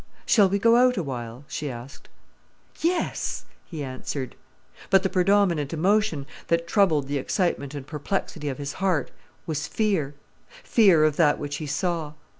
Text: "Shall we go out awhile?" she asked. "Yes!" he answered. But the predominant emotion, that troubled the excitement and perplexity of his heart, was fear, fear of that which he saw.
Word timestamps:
"Shall 0.25 0.49
we 0.49 0.57
go 0.57 0.77
out 0.77 0.97
awhile?" 0.97 1.45
she 1.47 1.69
asked. 1.69 2.09
"Yes!" 2.79 3.45
he 3.65 3.83
answered. 3.83 4.35
But 4.89 5.03
the 5.03 5.11
predominant 5.11 5.73
emotion, 5.73 6.25
that 6.47 6.65
troubled 6.65 7.07
the 7.07 7.19
excitement 7.19 7.75
and 7.75 7.85
perplexity 7.85 8.49
of 8.49 8.57
his 8.57 8.73
heart, 8.81 9.11
was 9.45 9.67
fear, 9.67 10.15
fear 10.63 11.03
of 11.03 11.17
that 11.17 11.37
which 11.37 11.57
he 11.57 11.67
saw. 11.67 12.13